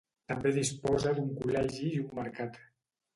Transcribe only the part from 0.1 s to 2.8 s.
També disposa d'un col·legi i un mercat.